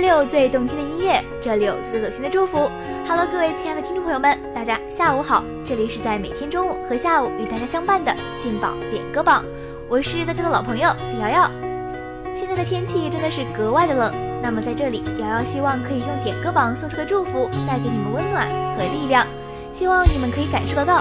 [0.00, 2.70] 六最动听的音乐，这里有最走心的祝福。
[3.06, 5.42] Hello，各位亲爱的听众朋友们，大家下午好！
[5.64, 9.44] 这里是在每天中午和下午与大家相伴的劲爆点歌榜，
[9.88, 10.88] 我是大家的老朋友
[11.20, 11.50] 瑶瑶。
[12.32, 19.26] 现在的天气真的是格外的冷，那么在这里，瑶瑶希望可以用点歌榜送出的祝福带给你们温暖和力量，
[19.72, 21.00] 希望你们可以感受得到。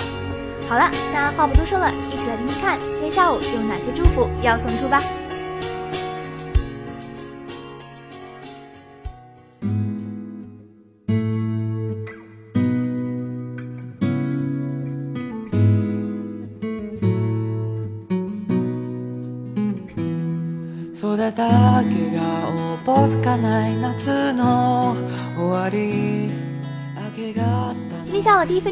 [0.68, 5.02] 好了，那话不多说了，一起来听听看今天下午有哪些祝福要送出吧。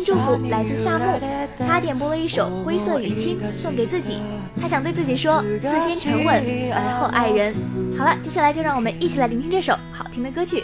[0.06, 1.20] 祝福来自夏木，
[1.68, 4.20] 他点播了一首《灰色与青》，送给自己。
[4.62, 7.56] 他想对自己说：自先沉稳，而后爱人。
[7.98, 10.64] 好了，接下来就让我们一起来聆听这首好听的歌曲。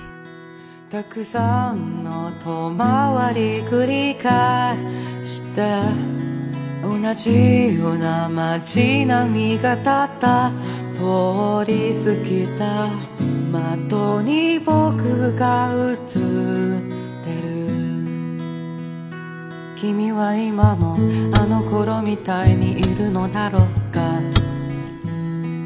[19.81, 20.93] 君は今も
[21.39, 24.11] あの頃みたいにいるのだろうか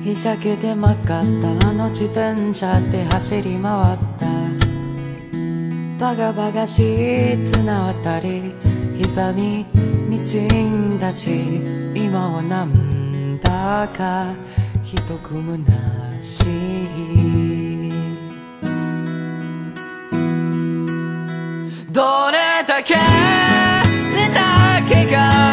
[0.06, 4.28] ひしゃげて曲がったあの自転車で走り回った
[6.00, 8.54] バガバガしい綱渡り
[8.96, 9.66] 膝に
[10.08, 11.28] みちんだし
[11.94, 14.32] 今はなんだか
[14.86, 16.40] ひとくなし
[16.86, 17.90] い
[21.92, 22.96] どれだけ
[24.88, 25.45] kick up.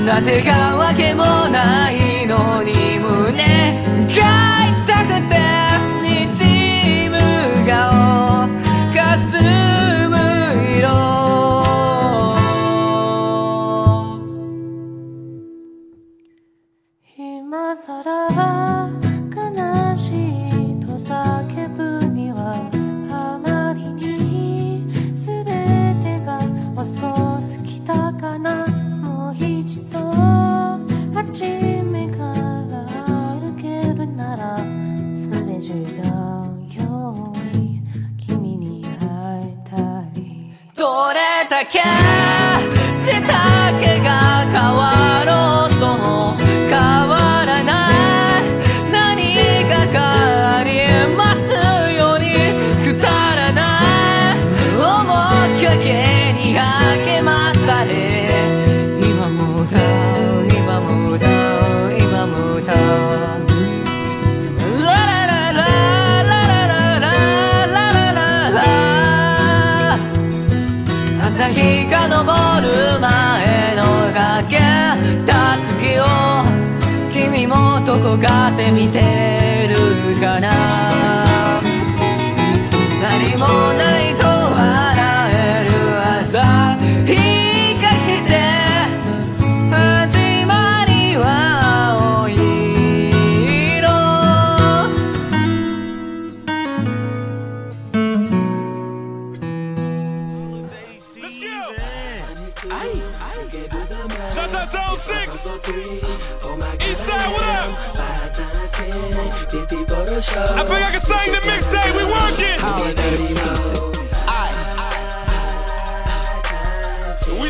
[0.05, 3.73] なぜかわけもないのに胸
[4.21, 4.34] が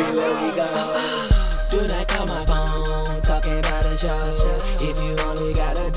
[1.70, 4.46] Do not call my phone, talking about a show.
[4.90, 5.90] If you only got a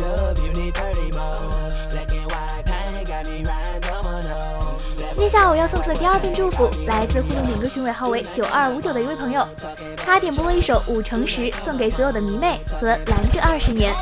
[5.71, 9.47] 送出的第二份祝福来自互动点歌群尾号为九二五九的一位朋友，
[9.95, 13.94] 他点播了一首《五乘十》，送给所有的迷妹和蓝着二十年。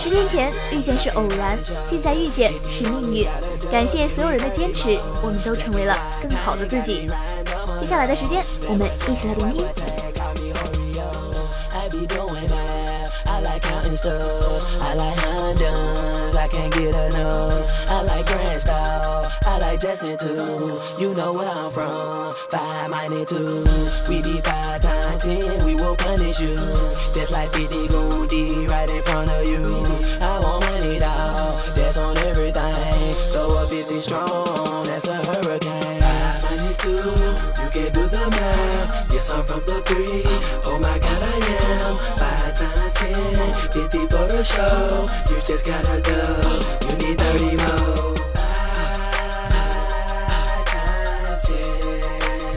[0.00, 1.56] 十年前遇见是偶然，
[1.88, 3.28] 现在遇见是命运。
[3.70, 7.06] 感谢所有人的坚持，我们都成为了更好的自己。
[7.78, 9.52] 接下来的时间，我们一起来聆
[15.56, 16.29] 听。
[16.40, 17.68] I can't get enough.
[17.90, 20.80] I like Grand Style, I like Jackson too.
[20.98, 23.62] You know where I'm from, five minus two.
[24.08, 26.56] We be five times ten, we will punish you.
[27.14, 29.39] That's like 50 Goldie right in front of
[44.40, 45.06] the show.
[45.28, 46.20] You just gotta go.
[46.86, 48.14] You need 30 more.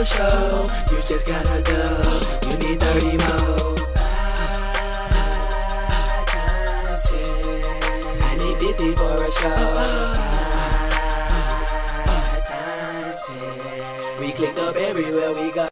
[0.00, 0.68] A show.
[0.92, 2.00] You just gotta go.
[2.48, 3.56] You need 30 more.
[8.22, 9.56] I need 50 for a show.
[14.20, 15.68] We clicked up everywhere we go.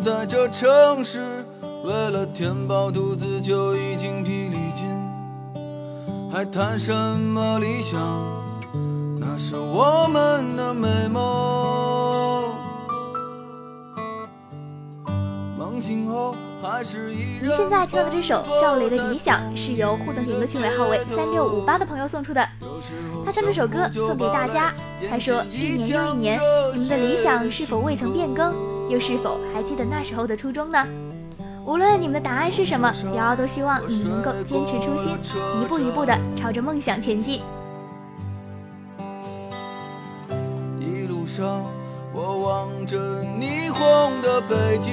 [0.00, 1.20] 在这城市，
[1.84, 2.88] 为了您现在听到
[17.90, 22.42] 的这首赵雷的理想，是由互动点歌群尾号为三六五八的朋友送出的。
[23.26, 24.72] 他将这首歌送给大家，
[25.10, 26.40] 他说：“一年又一年，
[26.74, 28.54] 你们的理想是否未曾变更？”
[28.90, 30.84] 又是否还记得那时候的初衷呢？
[31.64, 35.16] 无论你们的答案是什么，瑶瑶都希望你们能够坚持初心，
[35.62, 37.40] 一步一步的朝着梦想前进。
[40.80, 41.62] 一路上，
[42.12, 44.92] 我望着霓虹的北京，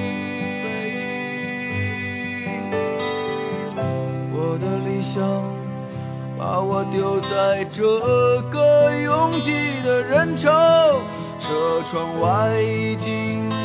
[4.32, 5.20] 我的理想
[6.38, 7.82] 把我丢在这
[8.52, 10.48] 个拥挤的人潮，
[11.40, 13.57] 车窗外已经。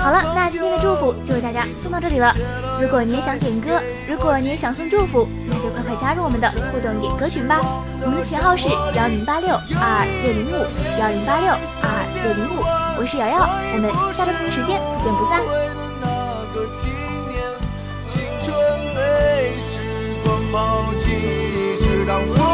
[0.00, 2.34] 好了，那今天的祝福就为大家送到这里了。
[2.80, 7.58] 如果你也想点歌，如果你也想送祝福，那就快快加入我们的互动点歌群吧。
[8.00, 10.56] 我们的群号是幺零八六二六零五
[10.98, 12.64] 幺零八六二六零五。
[12.98, 15.83] 我是瑶瑶，我们下周同一时间不见不散。
[20.54, 21.02] 抱起，
[21.82, 22.53] 直当我。